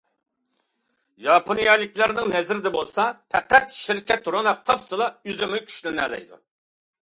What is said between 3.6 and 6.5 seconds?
شىركەت روناق تاپسىلا ئۆزىمۇ كۈچلىنەلەيدۇ.